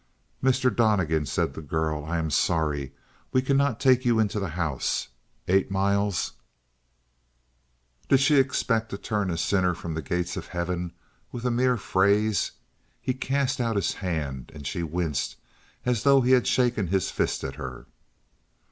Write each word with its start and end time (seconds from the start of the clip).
"Mr. 0.43 0.75
Donnegan," 0.75 1.27
said 1.27 1.53
the 1.53 1.61
girl. 1.61 2.05
"I 2.05 2.17
am 2.17 2.31
sorry. 2.31 2.91
We 3.31 3.43
cannot 3.43 3.79
take 3.79 4.03
you 4.03 4.17
into 4.17 4.39
the 4.39 4.49
house. 4.49 5.09
Eight 5.47 5.69
miles" 5.69 6.31
Did 8.09 8.19
she 8.19 8.37
expect 8.37 8.89
to 8.89 8.97
turn 8.97 9.29
a 9.29 9.37
sinner 9.37 9.75
from 9.75 9.93
the 9.93 10.01
gates 10.01 10.35
of 10.37 10.47
heaven 10.47 10.91
with 11.31 11.45
a 11.45 11.51
mere 11.51 11.77
phrase? 11.77 12.53
He 12.99 13.13
cast 13.13 13.61
out 13.61 13.75
his 13.75 13.93
hand, 13.93 14.51
and 14.55 14.65
she 14.65 14.81
winced 14.81 15.35
as 15.85 16.01
though 16.01 16.21
he 16.21 16.31
had 16.31 16.47
shaken 16.47 16.87
his 16.87 17.11
fist 17.11 17.43
at 17.43 17.53
her. 17.57 17.85